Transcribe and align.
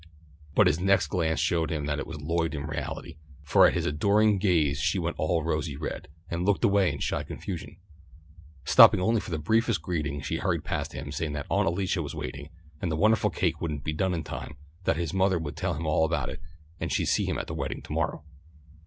But 0.55 0.65
his 0.65 0.79
next 0.79 1.09
glance 1.09 1.39
showed 1.39 1.69
him 1.71 1.85
that 1.85 1.99
it 1.99 2.07
was 2.07 2.19
Lloyd 2.19 2.55
in 2.55 2.65
reality, 2.65 3.17
for 3.43 3.67
at 3.67 3.75
his 3.75 3.85
adoring 3.85 4.39
gaze 4.39 4.79
she 4.79 4.97
went 4.97 5.15
all 5.19 5.43
rosy 5.43 5.77
red, 5.77 6.07
and 6.27 6.43
looked 6.43 6.63
away 6.63 6.91
in 6.91 6.97
shy 6.97 7.21
confusion. 7.21 7.77
Stopping 8.65 8.99
only 8.99 9.21
for 9.21 9.29
the 9.29 9.37
briefest 9.37 9.83
greeting, 9.83 10.19
she 10.19 10.37
hurried 10.37 10.63
past 10.63 10.93
him, 10.93 11.11
saying 11.11 11.33
that 11.33 11.45
Aunt 11.51 11.67
Alicia 11.67 12.01
was 12.01 12.15
waiting, 12.15 12.49
and 12.81 12.91
the 12.91 12.95
wonderful 12.95 13.29
cake 13.29 13.61
wouldn't 13.61 13.83
be 13.83 13.93
done 13.93 14.15
in 14.15 14.23
time, 14.23 14.55
that 14.85 14.97
his 14.97 15.13
mother 15.13 15.37
would 15.37 15.55
tell 15.55 15.75
him 15.75 15.85
about 15.85 16.29
it, 16.31 16.41
and 16.79 16.91
she'd 16.91 17.05
see 17.05 17.25
him 17.25 17.37
at 17.37 17.45
the 17.45 17.53
wedding 17.53 17.83
to 17.83 17.91
morrow. 17.93 18.23